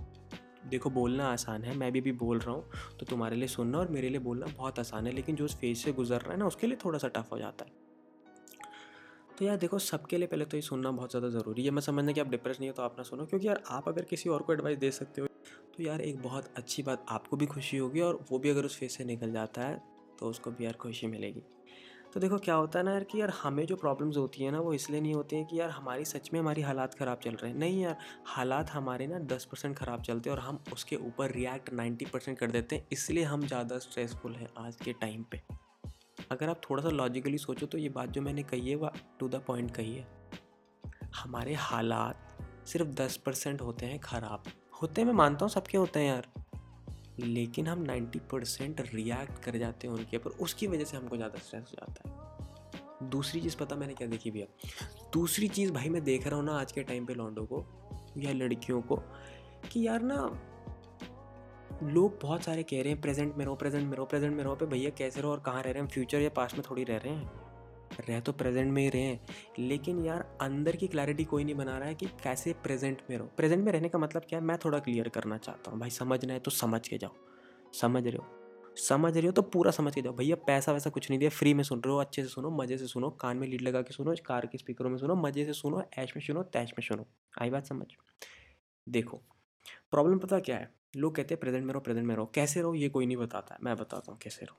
देखो, 0.66 0.90
बोलना 0.90 1.26
आसान 1.26 1.64
है, 1.64 1.76
मैं 1.76 1.90
भी 1.92 2.00
भी 2.00 2.12
बोल 2.14 2.38
रहा 2.38 2.54
हूँ 2.54 2.96
तो 3.00 3.06
तुम्हारे 3.06 3.36
लिए 3.36 3.48
सुनना 3.48 3.78
और 3.78 3.88
मेरे 3.88 4.08
लिए 4.08 4.20
बोलना 4.20 4.46
बहुत 4.56 4.78
आसान 4.78 5.06
है, 5.06 5.12
लेकिन 5.12 5.36
जो 5.36 5.44
उस 5.44 5.56
फ़ेज़ 5.56 5.78
से 5.78 5.92
गुजर 5.92 6.20
रहा 6.20 6.32
है 6.32 6.38
ना, 6.38 6.46
उसके 6.46 6.66
लिए 6.66 6.78
थोड़ा 6.84 6.98
सा 6.98 7.08
टफ 7.08 7.28
हो 7.32 7.38
जाता 7.38 7.64
है। 7.64 7.84
तो 9.38 9.44
यार 9.44 9.56
देखो, 9.56 9.78
सबके 9.78 10.18
लिए 10.18 10.26
पहले 10.26 10.44
तो 10.44 10.56
ये 10.56 10.60
सुनना 10.62 10.90
बहुत 10.90 11.10
ज़्यादा 11.10 11.28
ज़रूरी 11.30 11.64
है। 11.64 11.70
मैं 11.70 11.82
समझना 11.82 12.12
कि 12.12 12.20
आप 12.20 12.28
डिप्रेस 12.28 12.60
नहीं 12.60 12.70
हो 12.70 12.74
तो 12.74 12.82
आप 12.82 12.94
ना 12.98 13.02
सुनो, 13.02 13.26
क्योंकि 13.26 13.48
यार 13.48 13.62
आप 13.70 13.88
अगर 13.88 14.04
किसी 14.04 14.30
और 14.30 14.42
को 14.42 14.52
एडवाइस 14.52 14.78
दे 14.78 14.90
सकते 14.90 15.20
हो 15.20 15.26
तो 15.76 15.82
यार 15.82 16.00
एक 16.00 16.22
बहुत 16.22 16.52
अच्छी 16.56 16.82
बात 16.82 17.04
आपको 17.08 17.36
भी 17.36 17.46
खुशी 17.46 17.76
होगी 17.76 18.00
और 18.00 18.24
वो 18.30 18.38
भी 18.38 18.50
अगर 18.50 18.64
उस 18.64 18.78
फेस 18.78 18.96
से 18.96 19.04
निकल 19.04 19.32
जाता 19.32 19.62
है 19.62 19.80
तो 20.18 20.28
उसको 20.28 20.50
भी 20.50 20.64
यार 20.64 20.74
खुशी 20.74 21.06
मिलेगी। 21.06 21.42
तो 22.14 22.20
देखो 22.20 22.36
क्या 22.38 22.54
होता 22.54 22.78
है 22.78 22.84
ना 22.84 22.92
यार 22.92 23.04
कि 23.04 23.20
यार 23.20 23.30
हमें 23.32 23.64
जो 23.66 23.76
प्रॉब्लम्स 23.76 24.16
होती 24.16 24.44
है 24.44 24.50
ना, 24.50 24.60
वो 24.60 24.72
इसलिए 24.74 25.00
नहीं 25.00 25.14
होती 25.14 25.36
हैं 25.36 25.46
कि 25.46 25.58
यार 25.60 25.70
हमारी 25.70 26.04
सच 26.04 26.30
में 26.32 26.38
हमारी 26.40 26.62
हालात 26.62 26.94
ख़राब 26.94 27.18
चल 27.24 27.30
रहे 27.32 27.50
हैं। 27.50 27.58
नहीं 27.58 27.82
यार, 27.82 27.96
हालात 28.26 28.70
हमारे 28.70 29.06
ना 29.06 29.18
दस 29.26 29.44
परसेंट 29.44 29.76
ख़राब 29.76 30.02
चलते 30.02 30.30
हैं 30.30 30.36
और 30.36 30.42
हम 30.42 30.62
उसके 30.72 30.96
ऊपर 30.98 31.30
रिएक्ट 31.32 31.72
नाइन्टी 31.72 32.04
परसेंट 32.04 32.38
कर 32.38 32.50
देते 32.50 32.76
हैं, 32.76 32.86
इसलिए 32.92 33.24
हम 33.24 33.46
ज़्यादा 33.46 33.78
स्ट्रेसफुल 33.80 34.34
हैं 34.34 34.48
आज 34.58 34.76
के 34.76 34.92
टाइम 34.94 35.24
पे। 35.30 35.42
अगर 36.30 36.48
आप 36.48 36.60
थोड़ा 36.70 36.82
सा 36.82 36.90
लॉजिकली 36.90 37.38
सोचो 37.38 37.66
तो 37.66 37.78
ये 37.78 37.88
बात 37.90 38.10
जो 38.10 38.22
मैंने 38.22 38.42
कही 38.44 38.70
है 38.70 38.76
वह 38.76 38.92
टू 39.20 39.28
द 39.28 39.42
पॉइंट 39.46 39.70
कही 39.70 39.94
है। 39.94 40.06
हमारे 41.16 41.54
हालात 41.60 42.66
सिर्फ़ 42.66 42.88
दस 42.96 43.16
परसेंट 43.16 43.60
होते 43.60 43.86
हैं 43.86 43.98
ख़राब। 44.00 44.42
होते 44.82 45.00
हैं, 45.00 45.08
मैं 45.08 45.14
मानता 45.14 45.44
हूँ 45.44 45.50
सबके 45.50 45.78
होते 45.78 46.00
हैं 46.00 46.06
यार। 46.06 46.26
लेकिन 47.18 47.66
हम 47.66 47.82
90 47.82 48.18
परसेंट 48.18 48.80
रिएक्ट 48.94 49.44
कर 49.44 49.58
जाते 49.58 49.88
हैं 49.88 49.94
उनके 49.94 50.16
ऊपर, 50.16 50.30
उसकी 50.30 50.66
वजह 50.66 50.84
से 50.84 50.96
हमको 50.96 51.16
ज़्यादा 51.16 51.38
स्ट्रेस 51.38 51.72
हो 51.72 51.76
जाता 51.80 52.08
है। 52.08 53.10
दूसरी 53.10 53.40
चीज़ 53.40 53.56
पता 53.56 53.76
मैंने 53.76 53.94
क्या 53.94 54.08
देखी 54.08 54.30
भैया? 54.30 54.46
दूसरी 55.12 55.48
चीज़ 55.48 55.72
भाई 55.72 55.88
मैं 55.88 56.04
देख 56.04 56.26
रहा 56.26 56.36
हूँ 56.36 56.44
ना 56.44 56.52
आज 56.52 56.72
के 56.72 56.82
टाइम 56.82 57.06
पे 57.06 57.14
लॉन्डो 57.14 57.42
को 57.42 57.66
या 58.16 58.32
लड़कियों 58.32 58.82
को 58.82 58.96
कि 59.72 59.86
यार 59.86 60.02
ना, 60.02 60.40
लोग 61.82 62.18
बहुत 62.22 62.42
सारे 62.42 62.62
कह 62.62 62.82
रहे 62.82 62.92
हैं, 62.92 63.00
प्रेजेंट 63.00 63.36
में 63.36 63.44
रहो, 63.44 63.54
प्रेजेंट 63.54 63.90
में 63.90 63.96
रहो, 63.96 64.06
प्रेजेंट 64.06 64.36
में 64.36 64.44
रहो, 64.44 64.54
पे 64.54 64.66
भैया 64.66 64.90
कैसे 64.90 65.20
रहो 65.20 65.30
और 65.30 65.40
कहाँ 65.40 65.62
रह 65.62 65.70
रहे 65.70 65.82
हैं? 65.82 65.88
फ्यूचर 65.88 66.20
या 66.20 66.28
पास्ट 66.28 66.58
में 66.58 66.64
थोड़ी 66.70 66.84
रह 66.84 66.96
रहे 66.96 67.14
हैं। 67.14 67.45
रह 68.00 68.20
तो 68.20 68.32
प्रेजेंट 68.32 68.72
में 68.72 68.82
ही 68.82 68.88
रहे 68.88 69.02
हैं। 69.02 69.26
लेकिन 69.58 70.04
यार, 70.04 70.38
अंदर 70.40 70.76
की 70.76 70.88
क्लैरिटी 70.88 71.24
कोई 71.24 71.44
नहीं 71.44 71.54
बना 71.54 71.78
रहा 71.78 71.88
है 71.88 71.94
कि 71.94 72.06
कैसे 72.06 72.52
प्रेजेंट 72.52 73.02
में 73.10 73.18
रहो। 73.18 73.26
प्रेजेंट 73.26 73.64
में 73.64 73.72
रहने 73.72 73.88
का 73.88 73.98
मतलब 73.98 74.22
क्या 74.28 74.38
है? 74.38 74.44
मैं 74.44 74.58
थोड़ा 74.58 74.78
क्लियर 74.78 75.08
करना 75.08 75.38
चाहता 75.38 75.70
हूँ। 75.70 75.80
भाई, 75.80 75.90
समझना 75.90 76.32
है 76.32 76.40
तो 76.40 76.50
समझ 76.50 76.88
के 76.88 76.98
जाओ। 76.98 77.14
समझ 77.72 78.06
रहे 78.06 78.16
हो? 78.16 78.26
समझ 78.76 79.16
रहे 79.16 79.26
हो 79.26 79.32
तो 79.32 79.42
पूरा 79.42 79.70
समझ 79.70 79.94
के 79.94 80.02
जाओ। 80.02 80.12
भैया, 80.12 80.36
पैसा 80.36 80.72
वैसा 80.72 80.90
कुछ 80.90 81.10
नहीं 81.10 81.18
दिया। 81.18 81.30
फ्री 81.30 81.54
में 81.54 81.64
सुन 81.64 81.80
रहे 81.80 81.94
हो, 81.94 82.00
अच्छे 82.00 82.22
से 82.22 82.28
सुनो, 82.28 82.50
मज़े 82.50 82.78
से 82.78 82.86
सुनो, 82.86 83.10
कान 83.10 83.36
में 83.36 83.48
लीड 83.48 83.62
लगा 83.62 83.82
के 83.82 83.94
सुनो, 83.94 84.14
कार 84.26 84.46
के 84.46 84.58
स्पीकरों 84.58 84.90
में 84.90 84.98
सुनो, 84.98 85.14
मज़े 85.14 85.44
से 85.44 85.52
सुनो, 85.52 85.82
ऐश 85.98 86.16
में 86.16 86.22
सुनो, 86.26 86.42
तैश 86.42 86.70
में 86.70 86.86
सुनो। 86.86 87.06
आई 87.42 87.50
बात 87.50 87.66
समझ? 87.66 87.86
देखो 88.88 89.16
प्रॉब्लम 89.90 90.18
पता 90.18 90.38
क्या 90.38 90.56
है? 90.56 90.74
लोग 90.96 91.14
कहते 91.14 91.34
हैं 91.34 91.40
प्रेजेंट 91.40 91.64
में 91.64 91.72
रहो 91.72 91.80
प्रेजेंट 91.80 92.06
में 92.06 92.14
रहो। 92.16 92.26
कैसे 92.26 92.60
रहो? 92.60 92.74
ये 92.74 92.88
कोई 92.88 93.06
नहीं 93.06 93.16
बताता 93.16 93.54
है। 93.54 93.60
मैं 93.62 93.76
बताता 93.76 94.12
हूँ 94.12 94.18
कैसे 94.22 94.46
रहो। 94.46 94.56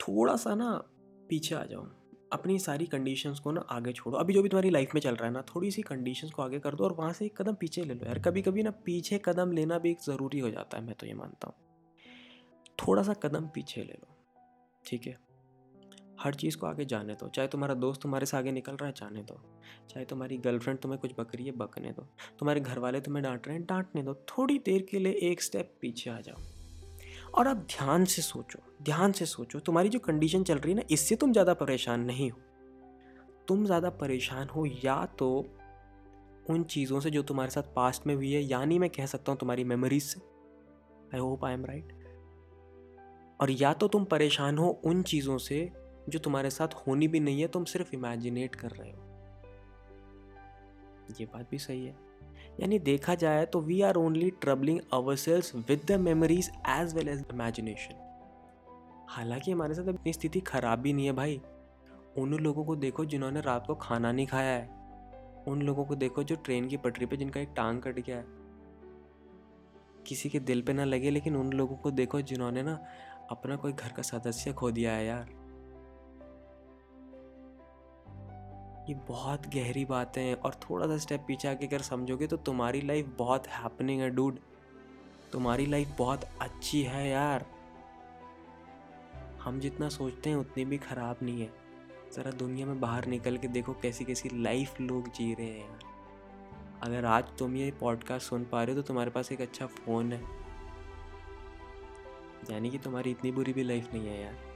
थोड़ा 0.00 0.36
सा 0.36 0.54
ना 0.54 0.84
पीछे 1.32 1.54
आ 1.54 1.64
जाओ 1.64 1.86
अपनी 2.32 2.58
सारी 2.58 2.86
कंडीशंस 2.86 3.38
को 3.40 3.52
ना 3.52 3.60
आगे 3.70 3.92
छोड़ो। 3.92 4.16
अभी 4.18 4.34
जो 4.34 4.42
भी 4.42 4.48
तुम्हारी 4.48 4.70
लाइफ 4.70 4.94
में 4.94 5.00
चल 5.00 5.14
रहा 5.14 5.26
है 5.26 5.32
ना 5.32 5.42
थोड़ी 5.48 5.70
सी 5.70 5.82
कंडीशंस 5.82 6.30
को 6.30 6.42
आगे 6.42 6.58
कर 6.58 6.74
दो 6.74 6.84
और 6.84 6.92
वहाँ 6.92 7.12
से 7.12 7.24
एक 7.26 7.36
कदम 7.36 7.54
पीछे 7.54 7.84
ले 7.84 7.94
लो 7.94 8.06
यार। 8.06 8.18
कभी 8.18 8.42
कभी 8.42 8.62
ना 8.62 8.70
पीछे 8.84 9.20
कदम 9.24 9.52
लेना 9.52 9.78
भी 9.78 9.90
एक 9.90 10.00
ज़रूरी 10.00 10.38
हो 10.38 10.50
जाता 10.50 10.78
है, 10.78 10.84
मैं 10.84 10.94
तो 10.94 11.06
ये 11.06 11.14
मानता 11.14 11.48
हूँ। 11.48 11.54
थोड़ा 12.78 13.02
सा 13.02 13.14
कदम 13.14 13.46
पीछे 13.46 13.80
ले 13.80 13.92
लो, 13.92 14.08
ठीक 14.84 15.06
है? 15.06 15.16
हर 16.20 16.34
चीज़ 16.34 16.56
को 16.56 16.66
आगे 16.66 16.84
जाने 16.84 17.14
दो। 17.14 17.28
चाहे 17.28 17.48
तुम्हारा 17.48 17.74
दोस्त 17.74 18.00
तुम्हारे 18.02 18.26
से 18.26 18.36
आगे 18.36 18.52
निकल 18.52 18.72
रहा 18.72 18.86
है, 18.86 18.94
जाने 18.96 19.22
दो। 19.22 19.40
चाहे 19.90 20.04
तुम्हारी 20.06 20.36
गर्लफ्रेंड 20.38 20.78
तुम्हें 20.78 21.00
कुछ 21.00 21.12
बक 21.18 21.34
रही 21.34 21.46
है, 21.46 21.52
बकने 21.52 21.90
दो। 21.90 22.06
तुम्हारे 22.38 22.60
घर 22.60 22.78
वाले 22.78 23.00
तुम्हें 23.00 23.22
डांट 23.24 23.46
रहे 23.48 23.56
हैं, 23.56 23.66
डांटने 23.66 24.02
दो। 24.02 24.14
थोड़ी 24.28 24.58
देर 24.58 24.82
के 24.82 24.98
लिए 24.98 25.12
एक 25.30 25.42
स्टेप 25.42 25.74
पीछे 25.80 26.10
आ 26.10 26.20
जाओ। 26.20 26.40
और 27.34 27.46
अब 27.46 27.66
ध्यान 27.70 28.04
से 28.04 28.22
सोचो, 28.22 28.58
ध्यान 28.82 29.12
से 29.12 29.26
सोचो, 29.26 29.58
तुम्हारी 29.60 29.88
जो 29.88 29.98
कंडीशन 29.98 30.42
चल 30.44 30.58
रही 30.58 30.72
है 30.72 30.76
ना, 30.76 30.82
इससे 30.90 31.16
तुम 31.16 31.32
ज़्यादा 31.32 31.54
परेशान 31.54 32.00
नहीं 32.00 32.30
हो। 32.30 32.38
तुम 33.48 33.64
ज़्यादा 33.66 33.90
परेशान 33.90 34.48
हो 34.48 34.66
या 34.84 35.04
तो 35.18 35.28
उन 36.50 36.62
चीज़ों 36.64 37.00
से 37.00 37.10
जो 37.10 37.22
तुम्हारे 37.22 37.50
साथ 37.50 37.74
पास्ट 37.76 38.06
में 38.06 38.14
हुई 38.14 38.32
है, 38.32 38.42
यानी 38.42 38.78
मैं 38.78 38.90
कह 38.90 39.06
सकता 39.06 39.32
हूँ 39.32 39.38
तुम्हारी 39.38 39.64
मेमोरीज 39.64 40.02
से। 40.02 40.20
I 41.14 41.20
hope 41.20 41.44
I 41.44 41.52
am 41.52 41.64
right 41.64 41.92
और 43.40 43.50
या 43.50 43.72
तो 43.72 43.88
तुम 43.88 44.04
परेशान 44.04 44.58
हो 44.58 44.68
उन 44.84 45.02
चीज़ों 45.02 45.38
से 45.38 45.70
जो 46.08 46.18
तुम्हारे 46.18 46.50
साथ 46.50 46.74
होनी 46.86 47.08
भी 47.08 47.20
नहीं 47.20 47.40
है, 47.40 47.48
तुम 47.48 47.64
सिर्फ़ 47.64 47.94
इमेजिनेट 47.94 48.54
कर 48.54 48.70
रहे 48.70 48.90
हो। 48.90 49.02
ये 51.20 51.26
बात 51.26 51.48
भी 51.50 51.58
सही 51.58 51.84
है। 51.84 51.94
यानी 52.60 52.78
देखा 52.78 53.14
जाए 53.14 53.44
तो 53.46 53.60
we 53.60 53.80
are 53.82 53.96
only 53.96 54.30
troubling 54.30 54.80
our 54.92 55.16
selves 55.16 55.54
with 55.54 55.80
the 55.88 55.92
memories 55.92 56.50
as 56.68 56.94
well 56.94 57.08
as 57.08 57.24
imagination 57.32 58.00
हालाँकि 59.08 59.50
हमारे 59.50 59.74
साथ 59.74 59.88
अपनी 59.88 60.12
स्थिति 60.12 60.40
खराब 60.40 60.78
भी 60.78 60.92
नहीं 60.92 61.06
है 61.06 61.12
भाई। 61.12 61.40
उन 62.18 62.34
लोगों 62.34 62.64
को 62.64 62.76
देखो 62.76 63.04
जिन्होंने 63.04 63.40
रात 63.40 63.66
को 63.66 63.74
खाना 63.74 64.12
नहीं 64.12 64.26
खाया 64.26 64.52
है। 64.52 64.68
उन 65.48 65.62
लोगों 65.62 65.84
को 65.84 65.94
देखो 65.94 66.22
जो 66.22 66.36
ट्रेन 66.36 66.68
की 66.68 66.76
पटरी 66.76 67.06
पे 67.06 67.16
जिनका 67.16 67.40
एक 67.40 67.52
टांग 67.56 67.82
कट 67.82 67.98
गया 67.98 68.16
है। 68.16 68.24
किसी 70.06 70.28
के 70.28 70.40
दिल 70.40 70.62
पे 70.62 70.72
ना 70.72 70.84
लगे, 70.84 71.10
लेकिन 71.10 71.36
उन 71.36 71.52
लोगों 71.52 71.76
को 71.76 71.90
देखो 71.90 72.20
जिन्होंने 72.20 72.62
ना 72.62 72.78
अपना 73.30 73.56
कोई 73.56 73.72
घर 73.72 73.88
का 73.88 74.02
सदस्य 74.02 74.52
खो 74.52 74.70
दिया 74.70 74.92
है 74.92 75.06
यार। 75.06 75.41
ये 78.88 78.94
बहुत 79.08 79.46
गहरी 79.46 79.84
बातें 79.84 80.22
हैं 80.22 80.34
और 80.34 80.54
थोड़ा 80.54 80.86
सा 80.86 80.96
स्टेप 80.96 81.24
पीछे 81.28 81.48
आके 81.48 81.66
अगर 81.66 81.82
समझोगे 81.82 82.26
तो 82.26 82.36
तुम्हारी 82.36 82.80
लाइफ 82.80 83.14
बहुत 83.18 83.46
हैपनिंग 83.46 84.00
है 84.00 84.10
डूड 84.10 84.38
तुम्हारी 85.32 85.66
लाइफ 85.66 85.94
बहुत 85.98 86.24
अच्छी 86.40 86.82
है 86.82 87.08
यार। 87.08 87.44
हम 89.40 89.60
जितना 89.60 89.88
सोचते 89.88 90.30
हैं, 90.30 90.36
उतनी 90.36 90.64
भी 90.64 90.78
ख़राब 90.78 91.18
नहीं 91.22 91.40
है। 91.40 91.50
ज़रा 92.12 92.30
दुनिया 92.30 92.66
में 92.66 92.80
बाहर 92.80 93.06
निकल 93.06 93.36
के 93.36 93.48
देखो 93.48 93.72
कैसी 93.72 94.04
कैसी 94.04 94.28
लाइफ 94.42 94.80
लोग 94.80 95.08
जी 95.08 95.32
रहे 95.34 95.46
हैं 95.46 95.60
यार। 95.60 95.78
अगर 96.82 97.04
आज 97.04 97.24
तुम 97.38 97.56
ये 97.56 97.70
पॉडकास्ट 97.70 98.28
सुन 98.28 98.44
पा 98.44 98.62
रहे 98.62 98.74
हो 98.74 98.82
तो 98.82 98.86
तुम्हारे 98.88 99.10
पास 99.10 99.32
एक 99.32 99.40
अच्छा 99.40 99.66
फ़ोन 99.66 100.12
है। 100.12 100.20
यानी 102.50 102.70
कि 102.70 102.78
तुम्हारी 102.78 103.10
इतनी 103.10 103.32
बुरी 103.32 103.52
भी 103.52 103.62
लाइफ 103.62 103.92
नहीं 103.94 104.06
है 104.08 104.22
यार। 104.22 104.51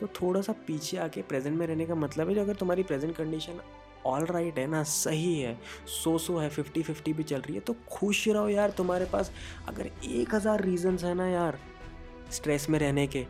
तो 0.00 0.06
थोड़ा 0.14 0.40
सा 0.40 0.52
पीछे 0.66 0.96
आके 0.98 1.22
प्रेजेंट 1.24 1.58
में 1.58 1.66
रहने 1.66 1.86
का 1.86 1.94
मतलब 1.96 2.28
है 2.28 2.34
जो 2.34 2.40
अगर 2.40 2.54
तुम्हारी 2.56 2.82
प्रेजेंट 2.82 3.16
कंडीशन 3.16 3.60
ऑल 4.06 4.24
राइट 4.26 4.58
है 4.58 4.66
ना, 4.66 4.82
सही 4.82 5.40
है 5.40 5.58
सो 5.86 6.16
सो 6.18 6.36
है 6.38 6.48
फिफ्टी 6.50 6.82
फिफ्टी 6.82 7.12
भी 7.12 7.22
चल 7.24 7.40
रही 7.40 7.54
है 7.54 7.60
तो 7.60 7.74
खुश 7.90 8.26
रहो 8.28 8.48
यार 8.48 8.70
तुम्हारे 8.76 9.04
पास। 9.04 9.30
अगर 9.68 9.90
एक 10.04 10.34
हज़ार 10.34 10.62
रीज़न्स 10.64 11.04
है 11.04 11.14
ना 11.14 11.26
यार 11.28 11.58
स्ट्रेस 12.32 12.68
में 12.70 12.78
रहने 12.78 13.06
के 13.06 13.26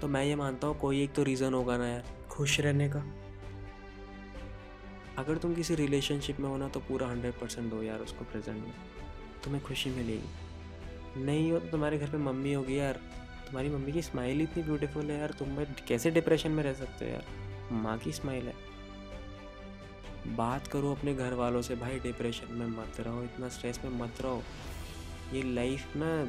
तो 0.00 0.08
मैं 0.08 0.24
ये 0.24 0.34
मानता 0.36 0.66
हूँ 0.66 0.78
कोई 0.78 1.02
एक 1.02 1.12
तो 1.14 1.22
रीज़न 1.22 1.54
होगा 1.54 1.76
ना 1.76 1.88
यार, 1.88 2.04
खुश 2.30 2.58
रहने 2.60 2.88
का। 2.88 3.04
अगर 5.18 5.38
तुम 5.38 5.54
किसी 5.54 5.74
रिलेशनशिप 5.74 6.40
में 6.40 6.48
हो 6.48 6.56
ना 6.56 6.68
तो 6.68 6.80
पूरा 6.80 7.06
हंड्रेड 7.08 7.34
परसेंट 7.34 7.70
दो 7.70 7.82
यार 7.82 8.00
उसको 8.00 8.24
प्रेजेंट 8.24 8.56
में, 8.56 8.72
तुम्हें 9.44 9.62
खुशी 9.64 9.90
मिलेगी। 9.90 11.24
नहीं 11.24 11.50
हो 11.52 11.58
तो 11.58 11.68
तुम्हारे 11.68 11.98
घर 11.98 12.10
पे 12.10 12.18
मम्मी 12.20 12.52
होगी 12.52 12.78
यार 12.78 13.00
तुम्हारी 13.46 13.68
मम्मी 13.68 13.92
की 13.92 14.02
स्माइल 14.02 14.42
इतनी 14.42 14.62
ब्यूटीफुल 14.62 15.10
है 15.10 15.18
यार, 15.18 15.30
तुम 15.30 15.48
मैं 15.48 15.66
कैसे 15.88 16.10
डिप्रेशन 16.10 16.50
में 16.50 16.64
रह 16.64 16.72
सकते 16.72 17.04
हो 17.04 17.10
यार? 17.10 17.24
माँ 17.72 17.98
की 17.98 18.12
स्माइल 18.12 18.46
है। 18.46 18.54
बात 20.36 20.66
करो 20.66 20.94
अपने 20.94 21.14
घर 21.14 21.34
वालों 21.34 21.62
से, 21.62 21.76
भाई 21.76 21.98
डिप्रेशन 21.98 22.54
में 22.54 22.66
मत 22.66 23.00
रहो, 23.00 23.22
इतना 23.22 23.48
स्ट्रेस 23.48 23.80
में 23.84 24.00
मत 24.00 24.14
रहो। 24.20 24.42
ये 25.32 25.42
लाइफ 25.42 25.96
ना 25.96 26.24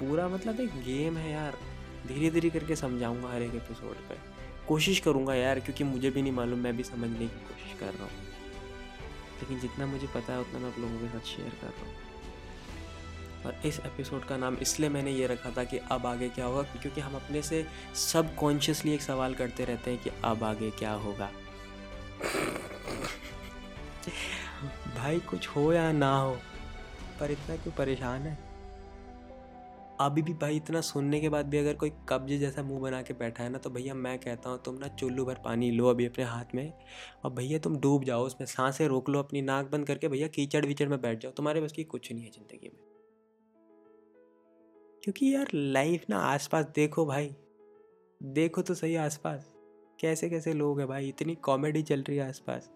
पूरा 0.00 0.28
मतलब 0.28 0.60
एक 0.60 0.70
गेम 0.70 1.16
है 1.16 1.32
यार। 1.32 1.58
धीरे 2.08 2.30
धीरे 2.30 2.50
करके 2.50 2.76
समझाऊँगा 2.76 3.28
हर 3.28 3.42
एक 3.42 3.54
एपिसोड 3.54 3.94
पे। 3.94 4.16
कोशिश 4.68 5.00
करूँगा 5.00 5.34
यार, 5.34 5.60
क्योंकि 5.60 5.84
मुझे 5.84 6.10
भी 6.10 6.22
नहीं 6.22 6.32
मालूम, 6.32 6.58
मैं 6.58 6.76
भी 6.76 6.82
समझने 6.82 7.18
की 7.18 7.26
कोशिश 7.26 7.80
कर 7.80 7.94
रहा 7.94 8.04
हूँ। 8.04 8.12
लेकिन 9.40 9.60
जितना 9.60 9.86
मुझे 9.86 10.06
पता 10.06 10.32
है, 10.32 10.40
उतना 10.40 10.58
मैं 10.58 10.72
आप 10.72 10.78
लोगों 10.78 10.98
के 11.00 11.08
साथ 11.08 11.20
शेयर 11.20 11.48
कर 11.48 11.66
रहा 11.66 11.86
हूँ। 11.86 12.11
और 13.46 13.60
इस 13.66 13.78
एपिसोड 13.80 14.24
का 14.24 14.36
नाम 14.36 14.56
इसलिए 14.62 14.88
मैंने 14.90 15.12
ये 15.12 15.26
रखा 15.26 15.50
था 15.56 15.64
कि 15.64 15.78
अब 15.90 16.06
आगे 16.06 16.28
क्या 16.28 16.44
होगा, 16.44 16.62
क्योंकि 16.62 17.00
हम 17.00 17.14
अपने 17.14 17.42
से 17.42 17.64
सब 18.02 18.34
कॉन्शियसली 18.34 18.94
एक 18.94 19.02
सवाल 19.02 19.34
करते 19.34 19.64
रहते 19.64 19.90
हैं 19.90 20.02
कि 20.02 20.10
अब 20.24 20.44
आगे 20.44 20.70
क्या 20.70 20.92
होगा। 20.94 21.30
भाई, 24.96 25.20
कुछ 25.20 25.48
हो 25.48 25.72
या 25.72 25.90
ना 25.92 26.16
हो, 26.16 26.36
पर 27.20 27.30
इतना 27.30 27.56
क्यों 27.56 27.72
परेशान 27.74 28.22
है? 28.22 28.38
अभी 30.00 30.22
भी 30.22 30.32
भाई, 30.34 30.56
इतना 30.56 30.80
सुनने 30.80 31.20
के 31.20 31.28
बाद 31.28 31.46
भी 31.46 31.58
अगर 31.58 31.74
कोई 31.74 31.92
कब्जे 32.08 32.38
जैसा 32.38 32.62
मुँह 32.62 32.80
बना 32.80 33.00
के 33.02 33.14
बैठा 33.14 33.42
है 33.42 33.50
ना 33.50 33.58
तो 33.58 33.70
भैया 33.70 33.94
मैं 33.94 34.18
कहता 34.18 34.50
हूँ, 34.50 34.62
तुम 34.64 34.74
ना 34.74 34.88
चुल्लू 34.90 35.24
भर 35.24 35.40
पानी 35.44 35.70
लो 35.70 35.88
अभी 35.88 36.06
अपने 36.06 36.24
हाथ 36.24 36.54
में, 36.54 36.72
और 37.24 37.32
भैया 37.32 37.58
तुम 37.58 37.78
डूब 37.80 38.04
जाओ, 38.04 38.24
उसमें 38.26 38.46
साँसें 38.46 38.86
रोक 38.88 39.08
लो 39.08 39.18
अपनी, 39.18 39.42
नाक 39.42 39.70
बंद 39.72 39.86
करके 39.86 40.08
भैया 40.08 40.28
कीचड़ 40.28 40.64
विचड़ 40.66 40.88
में 40.88 41.00
बैठ 41.00 41.20
जाओ, 41.22 41.32
तुम्हारे 41.32 41.60
बस 41.60 41.72
की 41.72 41.84
कुछ 41.84 42.12
नहीं 42.12 42.24
है 42.24 42.30
ज़िंदगी 42.30 42.68
में। 42.68 42.91
क्योंकि 45.02 45.34
यार 45.34 45.48
लाइफ 45.54 46.04
ना 46.10 46.18
आसपास 46.18 46.66
देखो 46.74 47.06
भाई। 47.06 47.34
देखो 48.20 48.62
तो 48.62 48.74
सही 48.74 48.94
आसपास। 48.96 49.52
कैसे 50.00 50.28
कैसे 50.30 50.52
लोग 50.52 50.78
हैं 50.80 50.88
भाई? 50.88 51.08
इतनी 51.08 51.34
कॉमेडी 51.34 51.82
चल 51.82 52.02
रही 52.02 52.16
है 52.18 52.28
आसपास। 52.28 52.70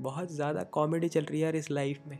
बहुत 0.00 0.32
ज़्यादा 0.32 0.62
कॉमेडी 0.62 1.08
चल 1.08 1.24
रही 1.24 1.40
है 1.40 1.44
यार 1.44 1.56
इस 1.56 1.70
लाइफ 1.70 2.02
में। 2.06 2.18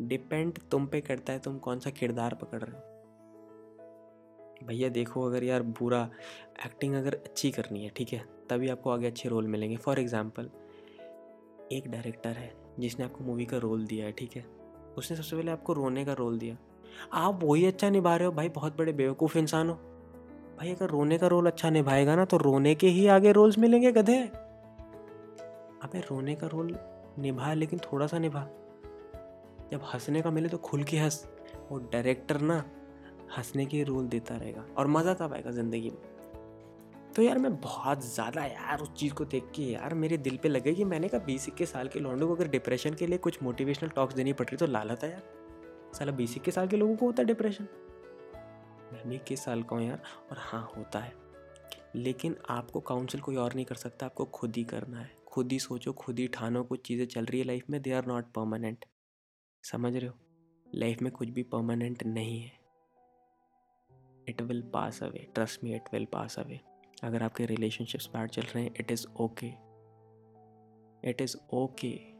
डिपेंड 0.00 0.58
तुम 0.70 0.86
पे 0.86 1.00
करता 1.00 1.32
है, 1.32 1.38
तुम 1.38 1.58
कौन 1.58 1.78
सा 1.78 1.90
किरदार 1.90 2.34
पकड़ 2.34 2.62
रहे 2.62 2.76
हो। 2.76 4.66
भैया 4.66 4.88
देखो, 4.88 5.22
अगर 5.22 5.44
यार 5.44 5.62
बुरा 5.62 6.10
एक्टिंग 6.66 6.94
अगर 6.94 7.14
अच्छी 7.14 7.50
करनी 7.50 7.84
है, 7.84 7.90
ठीक 7.90 8.12
है? 8.12 8.24
तभी 8.50 8.68
आपको 8.68 8.90
आगे 8.90 9.06
अच्छे 9.06 9.28
रोल 9.28 9.46
मिलेंगे। 9.46 9.76
फॉर 9.76 9.98
एग्ज़ाम्पल 9.98 10.50
एक 11.72 11.88
डायरेक्टर 11.88 12.30
है, 12.30 12.52
जिसने 12.80 13.04
आपको 13.04 13.24
मूवी 13.24 13.44
का 13.44 13.56
रोल 13.56 13.86
दिया 13.86 14.06
है, 14.06 14.12
ठीक 14.12 14.36
है? 14.36 14.44
उसने 14.98 15.16
सबसे 15.16 15.36
पहले 15.36 15.50
आपको 15.50 15.72
रोने 15.72 16.04
का 16.04 16.12
रोल 16.12 16.38
दिया। 16.38 16.56
आप 17.12 17.40
वही 17.42 17.64
अच्छा 17.66 17.90
निभा 17.90 18.16
रहे 18.16 18.26
हो। 18.26 18.32
भाई, 18.32 18.48
बहुत 18.48 18.76
बड़े 18.78 18.92
बेवकूफ़ 18.92 19.38
इंसान 19.38 19.68
हो। 19.68 19.74
भाई, 20.58 20.72
अगर 20.72 20.90
रोने 20.90 21.18
का 21.18 21.26
रोल 21.26 21.46
अच्छा 21.46 21.70
निभाएगा 21.70 22.16
ना 22.16 22.24
तो 22.24 22.36
रोने 22.36 22.74
के 22.74 22.88
ही 22.88 23.06
आगे 23.06 23.32
रोल्स 23.32 23.58
मिलेंगे 23.58 23.92
गधे। 23.92 24.18
अबे, 25.82 26.00
रोने 26.00 26.34
का 26.34 26.46
रोल 26.46 26.76
निभा, 27.18 27.52
लेकिन 27.54 27.78
थोड़ा 27.82 28.06
सा 28.06 28.18
निभा। 28.18 28.46
जब 29.72 29.82
हंसने 29.84 30.22
का 30.22 30.30
मिले 30.30 30.48
तो 30.48 30.58
खुल 30.58 30.82
के 30.82 30.98
हंस। 30.98 31.26
वो 31.70 31.78
डायरेक्टर 31.92 32.40
ना 32.40 32.64
हंसने 33.38 33.64
के 33.66 33.82
रोल 33.82 34.06
देता 34.08 34.36
रहेगा 34.36 34.64
और 34.78 34.86
मज़ा 34.86 35.14
तब 35.14 35.32
आएगा 35.32 35.50
ज़िंदगी 35.50 35.90
में। 35.90 36.14
तो 37.16 37.22
यार, 37.22 37.38
मैं 37.38 37.54
बहुत 37.56 38.04
ज़्यादा 38.04 38.44
यार 38.44 38.80
उस 38.80 38.92
चीज़ 38.92 39.14
को 39.14 39.24
देख 39.24 39.50
के 39.54 39.62
यार 39.62 39.94
मेरे 39.94 40.16
दिल 40.18 40.36
पे 40.36 40.48
लगे 40.48 40.74
कि 40.74 40.84
मैंने 40.84 41.08
कहा 41.08 41.24
बीस 41.26 41.48
इक्कीस 41.48 41.72
साल 41.72 41.88
के 41.88 42.00
लौंडों 42.00 42.28
को 42.28 42.34
अगर 42.34 42.48
डिप्रेशन 42.48 42.94
के 42.94 43.06
लिए 43.06 43.18
कुछ 43.18 43.42
मोटिवेशनल 43.42 43.88
टॉक्स 43.88 44.14
देनी 44.14 44.32
पड़ 44.32 44.46
रही 44.46 44.56
तो 44.56 44.66
लालत 44.66 45.04
है 45.04 45.10
यार। 45.10 45.22
साला 45.94 46.12
बीस 46.12 46.36
इक्कीस 46.36 46.54
साल 46.54 46.68
के 46.68 46.76
लोगों 46.76 46.96
को 46.96 47.06
होता 47.06 47.22
है 47.22 47.26
डिप्रेशन 47.26 47.68
मैं 49.06 49.14
इक्कीस 49.14 49.44
साल 49.44 49.62
का 49.62 49.76
हूँ 49.76 49.84
यार, 49.84 50.02
और 50.30 50.36
हाँ 50.38 50.72
होता 50.76 50.98
है। 50.98 51.12
लेकिन 51.96 52.36
आपको 52.50 52.80
काउंसिल 52.80 53.20
कोई 53.20 53.36
और 53.36 53.54
नहीं 53.54 53.64
कर 53.64 53.74
सकता, 53.74 54.06
आपको 54.06 54.24
खुद 54.24 54.56
ही 54.56 54.64
करना 54.64 55.00
है। 55.00 55.10
खुद 55.28 55.52
ही 55.52 55.58
सोचो, 55.58 55.92
खुद 55.92 56.18
ही 56.18 56.28
ठानो 56.28 56.62
कुछ 56.64 56.86
चीज़ें 56.86 57.06
चल 57.06 57.24
रही 57.24 57.40
है 57.40 57.46
लाइफ 57.46 57.64
में 57.70 57.82
दे 57.82 57.92
आर 57.92 58.06
नॉट 58.06 58.24
परमानेंट 58.24 58.84
समझ 59.62 59.96
रहे 59.96 60.06
हो? 60.06 60.18
लाइफ 60.74 61.02
में 61.02 61.12
कुछ 61.12 61.28
भी 61.28 61.42
परमानेंट 61.42 62.02
नहीं 62.02 62.40
है। 62.40 62.52
It 64.28 64.42
will 64.42 64.62
pass 64.62 65.02
away 65.02 65.26
trust 65.34 65.64
me 65.64 65.74
it 65.74 65.82
will 65.92 66.04
pass 66.04 66.38
away 66.38 66.60
अगर 67.04 67.22
आपके 67.22 67.46
रिलेशनशिप्स 67.46 68.06
बैड 68.06 68.30
चल 68.30 68.42
रहे 68.42 68.64
हैं 68.64 68.74
it 68.80 68.92
is 68.92 69.06
okay 69.20 69.46
it 71.10 71.20
is 71.20 71.36
okay 71.52 72.15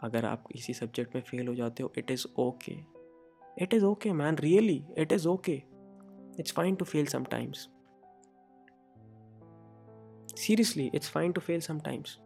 अगर 0.00 0.24
आप 0.24 0.44
किसी 0.46 0.74
सब्जेक्ट 0.74 1.14
में 1.14 1.22
फेल 1.22 1.48
हो 1.48 1.54
जाते 1.54 1.82
हो 1.82 1.92
it 1.98 2.10
is 2.10 2.26
okay 2.38 2.76
it 3.62 3.74
is 3.74 3.84
okay 3.84 4.12
man 4.12 4.36
really 4.36 4.84
it 4.98 5.12
is 5.12 5.28
okay 5.28 5.62
it's 6.40 6.52
fine 6.52 6.74
to 6.74 6.84
fail 6.84 7.06
sometimes 7.06 7.68
seriously 10.38 10.90
it's 10.94 11.10
fine 11.10 11.32
to 11.32 11.40
fail 11.40 11.60
sometimes 11.60 12.16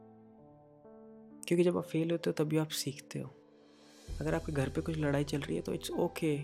क्योंकि 1.47 1.65
जब 1.65 1.77
आप 1.77 1.85
फेल 1.85 2.11
होते 2.11 2.31
हो, 2.31 2.45
तभी 2.45 2.57
आप 2.57 2.69
सीखते 2.69 3.19
हो। 3.19 3.31
अगर 4.21 4.35
आपके 4.35 4.53
घर 4.53 4.69
पे 4.69 4.81
कुछ 4.81 4.97
लड़ाई 4.99 5.25
चल 5.25 5.41
रही 5.41 5.57
है 5.57 5.63
तो 5.63 5.73
it's 5.75 5.91
okay 5.91 6.35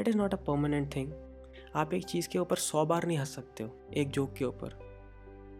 it 0.00 0.08
is 0.08 0.16
not 0.16 0.34
a 0.34 0.36
permanent 0.36 0.94
thing 0.96 1.12
आप 1.76 1.94
एक 1.94 2.04
चीज़ 2.04 2.28
के 2.28 2.38
ऊपर 2.38 2.56
सौ 2.56 2.84
बार 2.86 3.06
नहीं 3.06 3.18
हंस 3.18 3.34
सकते 3.34 3.64
हो, 3.64 3.70
एक 3.96 4.10
जोक 4.10 4.34
के 4.34 4.44
ऊपर। 4.44 4.74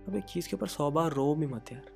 आप 0.09 0.15
एक 0.17 0.25
चीज़ 0.25 0.49
के 0.49 0.57
ऊपर 0.57 0.67
सौ 0.67 0.91
बार 0.91 1.13
रो 1.13 1.35
भी 1.35 1.47
मत 1.47 1.73
यार। 1.73 1.92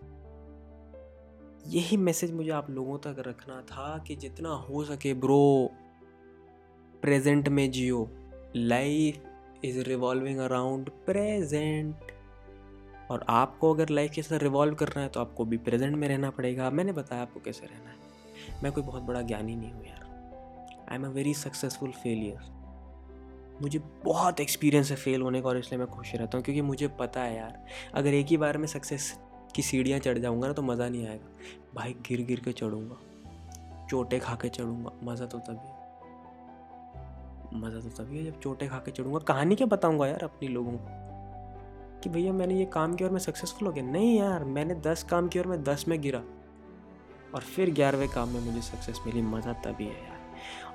यही 1.67 1.97
मैसेज 1.97 2.33
मुझे 2.33 2.51
आप 2.51 2.71
लोगों 2.71 2.99
तक 2.99 3.17
रखना 3.19 3.61
था 3.63 3.97
कि 3.99 4.17
जितना 4.17 4.49
हो 4.49 4.85
सके 4.85 5.15
ब्रो 5.15 5.71
प्रेजेंट 7.03 7.49
में 7.49 7.71
जियो। 7.71 8.09
Life 8.57 9.65
is 9.65 9.81
revolving 9.81 10.39
around 10.39 10.91
present 11.07 12.13
और 13.11 13.25
आपको 13.29 13.73
अगर 13.75 13.89
लाइफ 13.89 14.13
के 14.15 14.23
साथ 14.23 14.39
रिवॉल्व 14.39 14.75
करना 14.75 15.03
है 15.03 15.09
तो 15.09 15.21
आपको 15.21 15.45
भी 15.45 15.57
प्रेजेंट 15.59 15.97
में 15.97 16.09
रहना 16.09 16.31
पड़ेगा। 16.31 16.71
मैंने 16.71 16.93
बताया 16.93 17.23
आपको 17.23 17.41
कैसे 17.41 17.67
रहना 17.67 17.91
है। 17.91 18.63
मैं 18.63 18.73
कोई 18.73 18.83
बहुत 18.83 19.03
बड़ा 19.03 19.23
ज्ञानी 19.23 19.57
नहीं 19.57 19.73
हूँ 19.73 19.87
यार। 19.87 20.05
I 20.91 20.97
am 20.97 21.07
a 21.07 21.09
very 21.09 21.35
successful 21.35 21.91
failure 21.93 22.55
मुझे 23.63 23.79
बहुत 24.05 24.41
एक्सपीरियंस 24.41 24.91
है 24.91 24.97
फेल 24.97 25.23
होने 25.23 25.41
का 25.43 25.49
और 25.49 25.59
इसलिए 25.59 25.79
मैं 25.79 25.87
खुश 25.89 26.15
रहता 26.15 26.39
हूँ, 26.39 26.45
क्योंकि 26.45 26.63
मुझे 26.63 26.89
पता 26.89 27.21
है 27.21 27.37
यार, 27.37 27.65
अगर 27.95 28.15
एक 28.15 28.27
ही 28.27 28.37
बार 28.37 28.59
में 28.59 28.67
सक्सेस 28.67 29.15
की 29.57 29.63
सीढ़ियाँ 29.63 29.99
चढ़ 29.99 30.19
जाऊँगा 30.19 30.47
ना 30.47 30.53
तो 30.53 30.63
मज़ा 30.63 30.89
नहीं 30.89 31.09
आएगा। 31.09 31.27
भाई 31.75 31.93
गिर 31.93 32.21
गिर 32.21 32.41
के 32.41 32.53
चढ़ूँगा। 32.53 32.97
चोटे 33.87 34.19
खा 34.19 34.35
के 34.35 34.49
चढ़ूँगा। 34.49 34.91
मज़ा 35.03 35.27
तो 35.27 35.39
तभी 35.39 35.77
मज़ा 37.59 37.81
तो 37.81 37.89
तभी 37.89 38.19
है 38.19 38.25
जब 38.25 38.41
चोटे 38.41 38.69
खा 38.69 38.77
के 38.77 38.91
चढ़ूँगा। 38.91 39.19
कहानी 39.19 39.55
क्या 39.55 39.67
बताऊँगा 39.67 40.07
यार 40.07 40.25
अपनी 40.25 40.49
लोगों 40.49 40.73
को? 40.73 41.07
कि 42.01 42.09
भैया 42.09 42.33
मैंने 42.33 42.55
ये 42.55 42.65
काम 42.65 42.95
किया 42.95 43.09
और 43.09 43.13
मैं 43.13 43.21
सक्सेसफुल 43.21 43.69
हो 43.69 43.75
गया। 43.75 43.85
नहीं 43.85 44.19
यार, 44.19 44.45
मैंने 44.45 44.75
दस 44.75 45.03
काम 45.03 45.29
किया 45.29 45.45
और 45.45 45.51
मैं 45.51 45.65
दस 45.65 45.85
में 45.89 46.01
गिरा। 46.01 46.23
और 47.35 47.41
फिर 47.41 47.71
ग्यारहवें 47.71 48.09
काम 48.09 48.29
में 48.29 48.41
मुझे 48.41 48.61
सक्सेस 48.61 49.01
मिली। 49.07 49.23
मज़ा 49.23 49.53
तभी 49.53 49.85
है 49.85 50.05
यार। 50.05 50.17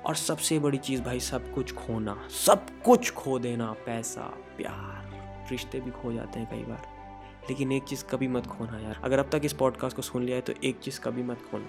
और 0.06 0.14
सबसे 0.14 0.58
बड़ी 0.58 0.78
चीज़ 0.78 1.02
भाई, 1.02 1.20
सब 1.20 1.54
कुछ 1.54 1.74
खोना। 1.74 2.28
सब 2.46 2.82
कुछ 2.82 3.12
खो 3.12 3.38
देना। 3.38 3.72
पैसा, 3.72 4.22
प्यार। 4.56 5.02
रिश्ते 5.50 5.80
भी 5.80 5.90
खो 5.90 6.12
जाते 6.12 6.40
हैं 6.40 6.50
कई 6.50 6.62
बार। 6.62 7.01
लेकिन 7.48 7.72
एक 7.72 7.82
चीज़ 7.82 8.04
कभी 8.04 8.28
मत 8.28 8.46
खोना 8.46 8.78
यार। 8.78 9.00
अगर 9.04 9.18
अब 9.18 9.30
तक 9.32 9.40
इस 9.44 9.52
पॉडकास्ट 9.52 9.96
को 9.96 10.02
सुन 10.02 10.22
लिया 10.22 10.36
है 10.36 10.42
तो 10.42 10.52
एक 10.64 10.78
चीज़ 10.78 11.00
कभी 11.00 11.22
मत 11.22 11.38
खोना। 11.50 11.66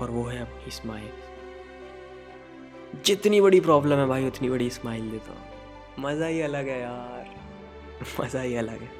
और 0.00 0.10
वो 0.10 0.24
है 0.24 0.40
अपनी 0.40 0.70
स्माइल 0.70 1.10
जितनी 3.04 3.40
बड़ी 3.40 3.60
प्रॉब्लम 3.60 3.96
है 3.96 4.06
भाई, 4.06 4.26
उतनी 4.26 4.50
बड़ी 4.50 4.70
स्माइल 4.70 5.10
देता 5.10 5.32
हूँ। 5.32 5.40
मज़ा 5.98 6.26
ही 6.26 6.40
अलग 6.40 6.68
है 6.68 6.80
यार। 6.80 7.34
मज़ा 8.20 8.40
ही 8.40 8.56
अलग 8.56 8.80
है। 8.80 8.90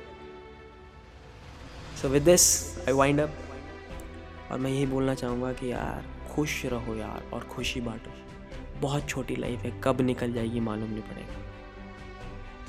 So 2.03 2.09
with 2.09 2.23
this 2.23 2.79
I 2.79 2.93
wind 2.93 3.21
up 3.21 3.31
और 4.53 4.59
मैं 4.59 4.71
यही 4.71 4.87
बोलना 4.87 5.15
चाहूँगा 5.15 5.53
कि 5.53 5.73
यार, 5.73 6.29
खुश 6.35 6.67
रहो 6.67 6.95
यार 6.95 7.31
और 7.33 7.45
खुशी 7.45 7.81
बांटो। 7.81 8.11
बहुत 8.81 9.09
छोटी 9.09 9.37
लाइफ 9.37 9.61
है, 9.61 9.81
कब 9.85 10.01
निकल 10.01 10.33
जाएगी 10.33 10.61
मालूम 10.61 10.91
नहीं 10.91 11.03
पड़ेगा। 11.03 11.46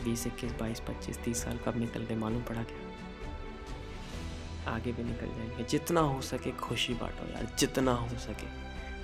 बीस, 0.03 0.27
इक्कीस, 0.27 0.51
बाईस, 0.51 0.79
पच्चीस, 0.79 1.17
तीस 1.17 1.43
साल 1.43 1.59
कब 1.65 1.77
निकल 1.77 2.03
गए 2.03 2.15
मालूम 2.15 2.41
पड़ा 2.41 2.63
क्या 2.63 2.85
आगे 4.73 4.91
भी 4.91 5.03
निकल 5.03 5.27
जाएँगे। 5.27 5.63
जितना 5.63 6.01
हो 6.01 6.21
सके 6.21 6.51
खुशी 6.51 6.93
बांटो 6.93 7.31
यार, 7.33 7.55
जितना 7.59 7.91
हो 7.91 8.09
सके। 8.09 8.47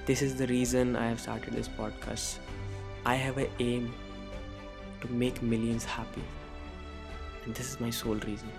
This 0.05 0.23
is 0.23 0.37
the 0.37 0.41
reason 0.41 0.95
I 0.95 1.07
have 1.07 1.17
started 1.17 1.53
this 1.53 1.67
podcast 1.67 3.07
I 3.07 3.17
have 3.17 3.39
aim 3.39 3.87
to 5.01 5.13
make 5.15 5.43
millions 5.43 5.85
happy 5.85 7.51
this 7.51 7.59
is 7.59 7.77
my 7.81 7.91
sole 7.91 8.19
reason 8.19 8.53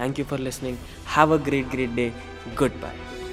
thank 0.00 0.18
you 0.18 0.24
for 0.24 0.38
listening 0.38 0.78
have 1.16 1.34
a 1.34 1.44
great 1.44 1.66
great 1.66 1.90
day 1.90 2.12
good 2.58 2.70
Goodbye. 2.70 3.23